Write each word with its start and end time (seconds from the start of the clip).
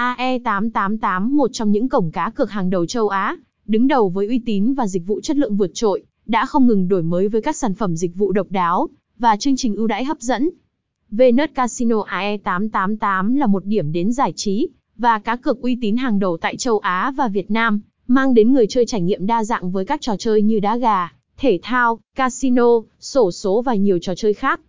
AE888 0.00 1.30
một 1.30 1.50
trong 1.52 1.72
những 1.72 1.88
cổng 1.88 2.10
cá 2.10 2.30
cược 2.30 2.50
hàng 2.50 2.70
đầu 2.70 2.86
châu 2.86 3.08
Á, 3.08 3.36
đứng 3.66 3.88
đầu 3.88 4.08
với 4.08 4.26
uy 4.26 4.40
tín 4.46 4.74
và 4.74 4.86
dịch 4.86 5.06
vụ 5.06 5.20
chất 5.20 5.36
lượng 5.36 5.56
vượt 5.56 5.70
trội, 5.74 6.02
đã 6.26 6.46
không 6.46 6.66
ngừng 6.66 6.88
đổi 6.88 7.02
mới 7.02 7.28
với 7.28 7.42
các 7.42 7.56
sản 7.56 7.74
phẩm 7.74 7.96
dịch 7.96 8.14
vụ 8.14 8.32
độc 8.32 8.46
đáo 8.50 8.88
và 9.18 9.36
chương 9.36 9.56
trình 9.56 9.76
ưu 9.76 9.86
đãi 9.86 10.04
hấp 10.04 10.20
dẫn. 10.20 10.50
Venus 11.10 11.50
Casino 11.54 11.96
AE888 11.96 13.36
là 13.36 13.46
một 13.46 13.64
điểm 13.64 13.92
đến 13.92 14.12
giải 14.12 14.32
trí 14.36 14.68
và 14.96 15.18
cá 15.18 15.36
cược 15.36 15.60
uy 15.60 15.78
tín 15.80 15.96
hàng 15.96 16.18
đầu 16.18 16.36
tại 16.36 16.56
châu 16.56 16.78
Á 16.78 17.12
và 17.16 17.28
Việt 17.28 17.50
Nam, 17.50 17.80
mang 18.06 18.34
đến 18.34 18.52
người 18.52 18.66
chơi 18.66 18.86
trải 18.86 19.00
nghiệm 19.00 19.26
đa 19.26 19.44
dạng 19.44 19.70
với 19.70 19.84
các 19.84 20.00
trò 20.00 20.16
chơi 20.16 20.42
như 20.42 20.60
đá 20.60 20.76
gà, 20.76 21.12
thể 21.36 21.58
thao, 21.62 22.00
casino, 22.14 22.68
sổ 23.00 23.30
số 23.30 23.62
và 23.62 23.74
nhiều 23.74 23.98
trò 24.02 24.14
chơi 24.14 24.34
khác. 24.34 24.60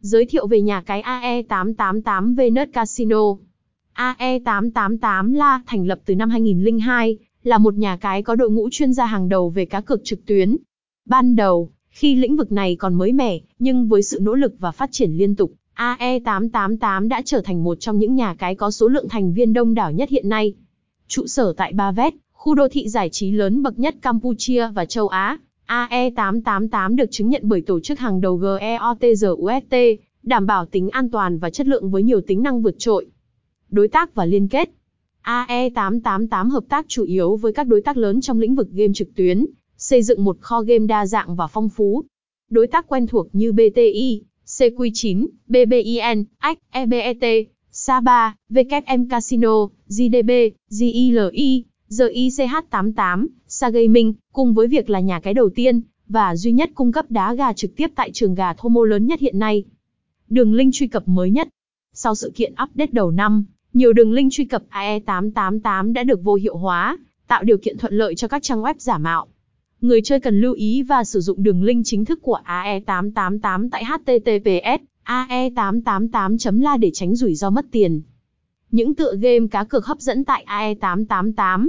Giới 0.00 0.26
thiệu 0.26 0.46
về 0.46 0.60
nhà 0.60 0.82
cái 0.82 1.02
AE888 1.02 2.34
Venus 2.34 2.68
Casino. 2.72 3.36
AE888 3.98 5.34
là 5.34 5.60
thành 5.66 5.86
lập 5.86 5.98
từ 6.04 6.14
năm 6.14 6.30
2002, 6.30 7.18
là 7.42 7.58
một 7.58 7.74
nhà 7.74 7.96
cái 7.96 8.22
có 8.22 8.34
đội 8.34 8.50
ngũ 8.50 8.68
chuyên 8.70 8.92
gia 8.92 9.06
hàng 9.06 9.28
đầu 9.28 9.50
về 9.50 9.64
cá 9.64 9.80
cược 9.80 10.04
trực 10.04 10.26
tuyến. 10.26 10.56
Ban 11.06 11.36
đầu, 11.36 11.70
khi 11.90 12.14
lĩnh 12.14 12.36
vực 12.36 12.52
này 12.52 12.76
còn 12.76 12.94
mới 12.94 13.12
mẻ, 13.12 13.38
nhưng 13.58 13.88
với 13.88 14.02
sự 14.02 14.18
nỗ 14.22 14.34
lực 14.34 14.54
và 14.58 14.70
phát 14.70 14.92
triển 14.92 15.12
liên 15.12 15.34
tục, 15.34 15.52
AE888 15.76 17.08
đã 17.08 17.22
trở 17.24 17.40
thành 17.40 17.64
một 17.64 17.80
trong 17.80 17.98
những 17.98 18.14
nhà 18.14 18.34
cái 18.34 18.54
có 18.54 18.70
số 18.70 18.88
lượng 18.88 19.08
thành 19.08 19.32
viên 19.32 19.52
đông 19.52 19.74
đảo 19.74 19.92
nhất 19.92 20.08
hiện 20.08 20.28
nay. 20.28 20.54
Trụ 21.08 21.26
sở 21.26 21.54
tại 21.56 21.72
Ba 21.72 21.92
Vét, 21.92 22.14
khu 22.32 22.54
đô 22.54 22.68
thị 22.68 22.88
giải 22.88 23.08
trí 23.08 23.30
lớn 23.30 23.62
bậc 23.62 23.78
nhất 23.78 23.94
Campuchia 24.02 24.68
và 24.74 24.84
châu 24.84 25.08
Á, 25.08 25.38
AE888 25.66 26.96
được 26.96 27.10
chứng 27.10 27.28
nhận 27.28 27.42
bởi 27.44 27.60
tổ 27.60 27.80
chức 27.80 27.98
hàng 27.98 28.20
đầu 28.20 28.36
GEOTGUST, 28.36 29.74
đảm 30.22 30.46
bảo 30.46 30.66
tính 30.66 30.88
an 30.88 31.10
toàn 31.10 31.38
và 31.38 31.50
chất 31.50 31.66
lượng 31.66 31.90
với 31.90 32.02
nhiều 32.02 32.20
tính 32.20 32.42
năng 32.42 32.62
vượt 32.62 32.74
trội. 32.78 33.06
Đối 33.70 33.88
tác 33.88 34.14
và 34.14 34.24
liên 34.24 34.48
kết 34.48 34.70
AE888 35.28 36.50
hợp 36.50 36.64
tác 36.68 36.86
chủ 36.88 37.04
yếu 37.04 37.36
với 37.36 37.52
các 37.52 37.66
đối 37.66 37.80
tác 37.80 37.96
lớn 37.96 38.20
trong 38.20 38.40
lĩnh 38.40 38.54
vực 38.54 38.68
game 38.72 38.92
trực 38.94 39.14
tuyến, 39.14 39.46
xây 39.76 40.02
dựng 40.02 40.24
một 40.24 40.40
kho 40.40 40.62
game 40.62 40.86
đa 40.86 41.06
dạng 41.06 41.36
và 41.36 41.46
phong 41.46 41.68
phú. 41.68 42.04
Đối 42.50 42.66
tác 42.66 42.88
quen 42.88 43.06
thuộc 43.06 43.26
như 43.32 43.52
BTI, 43.52 44.22
CQ9, 44.46 45.26
BBIN, 45.46 46.24
ACK, 46.38 46.58
EBET, 46.70 47.48
Saba, 47.72 48.34
WM 48.50 49.08
Casino, 49.10 49.66
GDB, 49.88 50.30
GILI, 50.68 51.64
GICH88, 51.90 53.26
Sagaming, 53.46 54.14
cùng 54.32 54.54
với 54.54 54.66
việc 54.66 54.90
là 54.90 55.00
nhà 55.00 55.20
cái 55.20 55.34
đầu 55.34 55.50
tiên 55.54 55.80
và 56.08 56.36
duy 56.36 56.52
nhất 56.52 56.70
cung 56.74 56.92
cấp 56.92 57.10
đá 57.10 57.34
gà 57.34 57.52
trực 57.52 57.76
tiếp 57.76 57.90
tại 57.94 58.10
trường 58.12 58.34
gà 58.34 58.52
Thomo 58.52 58.84
lớn 58.84 59.06
nhất 59.06 59.20
hiện 59.20 59.38
nay. 59.38 59.64
Đường 60.28 60.54
link 60.54 60.74
truy 60.74 60.86
cập 60.86 61.08
mới 61.08 61.30
nhất. 61.30 61.48
Sau 61.92 62.14
sự 62.14 62.32
kiện 62.34 62.52
update 62.52 62.92
đầu 62.92 63.10
năm, 63.10 63.44
nhiều 63.78 63.92
đường 63.92 64.12
link 64.12 64.32
truy 64.32 64.44
cập 64.44 64.62
AE888 64.70 65.92
đã 65.92 66.04
được 66.04 66.20
vô 66.22 66.34
hiệu 66.34 66.56
hóa, 66.56 66.96
tạo 67.28 67.44
điều 67.44 67.58
kiện 67.58 67.78
thuận 67.78 67.94
lợi 67.94 68.14
cho 68.14 68.28
các 68.28 68.42
trang 68.42 68.62
web 68.62 68.74
giả 68.78 68.98
mạo. 68.98 69.26
Người 69.80 70.02
chơi 70.02 70.20
cần 70.20 70.40
lưu 70.40 70.52
ý 70.52 70.82
và 70.82 71.04
sử 71.04 71.20
dụng 71.20 71.42
đường 71.42 71.62
link 71.62 71.86
chính 71.86 72.04
thức 72.04 72.18
của 72.22 72.40
AE888 72.46 73.68
tại 73.72 73.84
https 73.84 74.82
ae888.la 75.04 76.76
để 76.76 76.90
tránh 76.94 77.16
rủi 77.16 77.34
ro 77.34 77.50
mất 77.50 77.66
tiền. 77.72 78.02
Những 78.70 78.94
tựa 78.94 79.14
game 79.20 79.46
cá 79.50 79.64
cược 79.64 79.86
hấp 79.86 80.00
dẫn 80.00 80.24
tại 80.24 80.44
AE888 80.48 81.68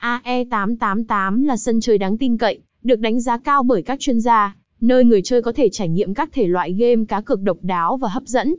AE888 0.00 1.44
là 1.44 1.56
sân 1.56 1.80
chơi 1.80 1.98
đáng 1.98 2.18
tin 2.18 2.38
cậy, 2.38 2.60
được 2.82 3.00
đánh 3.00 3.20
giá 3.20 3.38
cao 3.38 3.62
bởi 3.62 3.82
các 3.82 4.00
chuyên 4.00 4.20
gia, 4.20 4.56
nơi 4.80 5.04
người 5.04 5.22
chơi 5.22 5.42
có 5.42 5.52
thể 5.52 5.68
trải 5.68 5.88
nghiệm 5.88 6.14
các 6.14 6.28
thể 6.32 6.46
loại 6.46 6.72
game 6.72 7.04
cá 7.08 7.20
cược 7.20 7.40
độc 7.40 7.58
đáo 7.62 7.96
và 7.96 8.08
hấp 8.08 8.22
dẫn. 8.22 8.54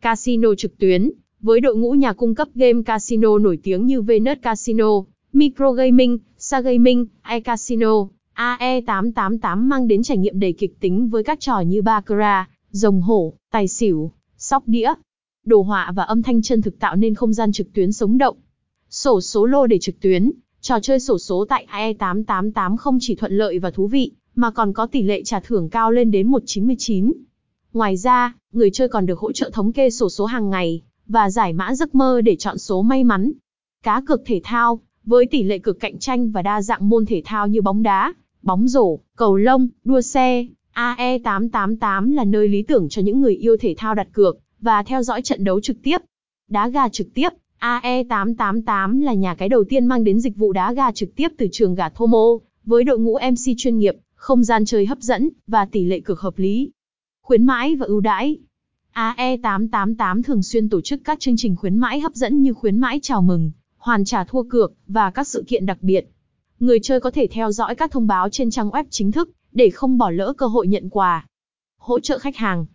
Casino 0.00 0.54
trực 0.54 0.78
tuyến, 0.78 1.10
với 1.42 1.60
đội 1.60 1.76
ngũ 1.76 1.92
nhà 1.92 2.12
cung 2.12 2.34
cấp 2.34 2.48
game 2.54 2.82
casino 2.82 3.38
nổi 3.38 3.58
tiếng 3.62 3.86
như 3.86 4.02
Venus 4.02 4.38
Casino, 4.42 4.88
Micro 5.32 5.72
Gaming, 5.72 6.18
Sa 6.38 6.60
Gaming, 6.60 7.06
iCasino, 7.30 8.06
AE888 8.34 9.56
mang 9.56 9.88
đến 9.88 10.02
trải 10.02 10.18
nghiệm 10.18 10.40
đầy 10.40 10.52
kịch 10.52 10.80
tính 10.80 11.08
với 11.08 11.24
các 11.24 11.40
trò 11.40 11.60
như 11.60 11.82
Baccarat, 11.82 12.48
rồng 12.70 13.00
hổ, 13.00 13.32
tài 13.50 13.68
xỉu, 13.68 14.12
sóc 14.36 14.62
đĩa. 14.66 14.94
Đồ 15.44 15.62
họa 15.62 15.92
và 15.96 16.02
âm 16.02 16.22
thanh 16.22 16.42
chân 16.42 16.62
thực 16.62 16.78
tạo 16.78 16.96
nên 16.96 17.14
không 17.14 17.32
gian 17.32 17.52
trực 17.52 17.72
tuyến 17.72 17.92
sống 17.92 18.18
động. 18.18 18.36
Sổ 18.90 19.20
số 19.20 19.46
lô 19.46 19.66
để 19.66 19.78
trực 19.78 20.00
tuyến, 20.00 20.30
trò 20.60 20.80
chơi 20.80 21.00
sổ 21.00 21.18
số 21.18 21.44
tại 21.48 21.66
AE888 21.70 22.76
không 22.76 22.98
chỉ 23.00 23.14
thuận 23.14 23.32
lợi 23.32 23.58
và 23.58 23.70
thú 23.70 23.86
vị, 23.86 24.12
mà 24.34 24.50
còn 24.50 24.72
có 24.72 24.86
tỷ 24.86 25.02
lệ 25.02 25.22
trả 25.24 25.40
thưởng 25.40 25.68
cao 25.68 25.90
lên 25.90 26.10
đến 26.10 26.28
199. 26.28 27.12
Ngoài 27.72 27.96
ra, 27.96 28.34
người 28.52 28.70
chơi 28.70 28.88
còn 28.88 29.06
được 29.06 29.18
hỗ 29.18 29.32
trợ 29.32 29.50
thống 29.52 29.72
kê 29.72 29.90
sổ 29.90 30.08
số 30.08 30.24
hàng 30.24 30.50
ngày, 30.50 30.82
và 31.06 31.30
giải 31.30 31.52
mã 31.52 31.74
giấc 31.74 31.94
mơ 31.94 32.20
để 32.20 32.36
chọn 32.36 32.58
số 32.58 32.82
may 32.82 33.04
mắn. 33.04 33.32
Cá 33.82 34.02
cược 34.06 34.22
thể 34.26 34.40
thao, 34.44 34.80
với 35.04 35.26
tỷ 35.26 35.42
lệ 35.42 35.58
cực 35.58 35.80
cạnh 35.80 35.98
tranh 35.98 36.30
và 36.30 36.42
đa 36.42 36.62
dạng 36.62 36.88
môn 36.88 37.06
thể 37.06 37.22
thao 37.24 37.48
như 37.48 37.62
bóng 37.62 37.82
đá, 37.82 38.12
bóng 38.42 38.68
rổ, 38.68 38.98
cầu 39.16 39.36
lông, 39.36 39.68
đua 39.84 40.00
xe, 40.00 40.46
AE888 40.74 42.14
là 42.14 42.24
nơi 42.24 42.48
lý 42.48 42.62
tưởng 42.62 42.88
cho 42.88 43.02
những 43.02 43.20
người 43.20 43.34
yêu 43.34 43.56
thể 43.60 43.74
thao 43.78 43.94
đặt 43.94 44.08
cược 44.12 44.38
và 44.60 44.82
theo 44.82 45.02
dõi 45.02 45.22
trận 45.22 45.44
đấu 45.44 45.60
trực 45.60 45.76
tiếp. 45.82 45.98
Đá 46.50 46.68
gà 46.68 46.88
trực 46.88 47.14
tiếp, 47.14 47.28
AE888 47.60 49.02
là 49.02 49.12
nhà 49.12 49.34
cái 49.34 49.48
đầu 49.48 49.64
tiên 49.64 49.86
mang 49.86 50.04
đến 50.04 50.20
dịch 50.20 50.36
vụ 50.36 50.52
đá 50.52 50.72
gà 50.72 50.92
trực 50.92 51.16
tiếp 51.16 51.28
từ 51.38 51.48
trường 51.52 51.74
gà 51.74 51.88
Thomo, 51.88 52.26
với 52.64 52.84
đội 52.84 52.98
ngũ 52.98 53.18
MC 53.30 53.56
chuyên 53.56 53.78
nghiệp, 53.78 53.96
không 54.14 54.44
gian 54.44 54.64
chơi 54.64 54.86
hấp 54.86 54.98
dẫn 54.98 55.28
và 55.46 55.64
tỷ 55.64 55.84
lệ 55.84 56.00
cược 56.00 56.20
hợp 56.20 56.38
lý. 56.38 56.70
Khuyến 57.22 57.44
mãi 57.44 57.76
và 57.76 57.86
ưu 57.86 58.00
đãi 58.00 58.38
AE888 58.94 60.22
thường 60.22 60.42
xuyên 60.42 60.68
tổ 60.68 60.80
chức 60.80 61.00
các 61.04 61.20
chương 61.20 61.36
trình 61.36 61.56
khuyến 61.56 61.76
mãi 61.76 62.00
hấp 62.00 62.14
dẫn 62.14 62.42
như 62.42 62.52
khuyến 62.52 62.78
mãi 62.78 63.00
chào 63.02 63.22
mừng, 63.22 63.50
hoàn 63.76 64.04
trả 64.04 64.24
thua 64.24 64.42
cược 64.42 64.72
và 64.86 65.10
các 65.10 65.28
sự 65.28 65.44
kiện 65.48 65.66
đặc 65.66 65.78
biệt. 65.80 66.10
Người 66.60 66.78
chơi 66.82 67.00
có 67.00 67.10
thể 67.10 67.26
theo 67.30 67.52
dõi 67.52 67.74
các 67.74 67.90
thông 67.90 68.06
báo 68.06 68.28
trên 68.28 68.50
trang 68.50 68.70
web 68.70 68.84
chính 68.90 69.12
thức 69.12 69.30
để 69.52 69.70
không 69.70 69.98
bỏ 69.98 70.10
lỡ 70.10 70.32
cơ 70.36 70.46
hội 70.46 70.66
nhận 70.66 70.90
quà. 70.90 71.26
Hỗ 71.78 72.00
trợ 72.00 72.18
khách 72.18 72.36
hàng 72.36 72.66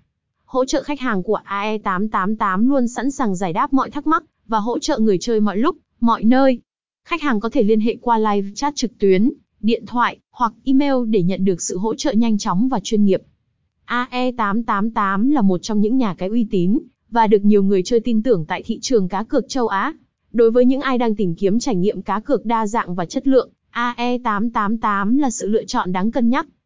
Hỗ 0.46 0.66
trợ 0.66 0.84
khách 0.84 1.00
hàng 1.00 1.24
của 1.24 1.40
AE888 1.46 2.68
luôn 2.68 2.88
sẵn 2.88 3.12
sàng 3.12 3.36
giải 3.36 3.54
đáp 3.54 3.74
mọi 3.74 3.90
thắc 3.90 4.08
mắc 4.08 4.24
và 4.48 4.60
hỗ 4.60 4.80
trợ 4.80 5.00
người 5.00 5.18
chơi 5.18 5.40
mọi 5.40 5.58
lúc, 5.58 5.78
mọi 6.00 6.24
nơi. 6.24 6.62
Khách 7.06 7.22
hàng 7.22 7.40
có 7.40 7.50
thể 7.50 7.64
liên 7.64 7.80
hệ 7.80 7.98
qua 8.02 8.18
live 8.18 8.50
chat 8.56 8.76
trực 8.76 8.98
tuyến, 9.00 9.32
điện 9.60 9.86
thoại 9.86 10.18
hoặc 10.32 10.54
email 10.64 10.94
để 11.10 11.24
nhận 11.24 11.46
được 11.46 11.62
sự 11.62 11.78
hỗ 11.78 11.96
trợ 11.96 12.12
nhanh 12.12 12.38
chóng 12.38 12.70
và 12.70 12.80
chuyên 12.84 13.06
nghiệp. 13.06 13.22
AE888 13.88 15.32
là 15.32 15.42
một 15.42 15.58
trong 15.58 15.82
những 15.82 15.98
nhà 15.98 16.14
cái 16.14 16.30
uy 16.30 16.48
tín 16.52 16.80
và 17.10 17.28
được 17.28 17.46
nhiều 17.46 17.64
người 17.64 17.84
chơi 17.84 18.00
tin 18.00 18.24
tưởng 18.24 18.46
tại 18.46 18.64
thị 18.66 18.80
trường 18.82 19.08
cá 19.08 19.24
cược 19.24 19.46
châu 19.50 19.68
Á. 19.68 19.94
Đối 20.32 20.52
với 20.52 20.66
những 20.66 20.82
ai 20.82 20.98
đang 20.98 21.16
tìm 21.16 21.36
kiếm 21.36 21.60
trải 21.60 21.76
nghiệm 21.76 22.02
cá 22.02 22.20
cược 22.20 22.46
đa 22.46 22.68
dạng 22.68 22.96
và 22.96 23.06
chất 23.06 23.28
lượng, 23.28 23.50
AE888 23.74 25.20
là 25.20 25.30
sự 25.30 25.48
lựa 25.48 25.64
chọn 25.64 25.92
đáng 25.92 26.12
cân 26.12 26.30
nhắc. 26.30 26.48